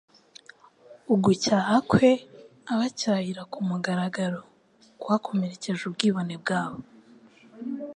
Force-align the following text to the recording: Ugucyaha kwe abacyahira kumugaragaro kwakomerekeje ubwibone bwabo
Ugucyaha 1.13 1.75
kwe 1.89 2.09
abacyahira 2.73 3.41
kumugaragaro 3.53 4.39
kwakomerekeje 5.01 5.81
ubwibone 5.85 6.35
bwabo 6.41 6.79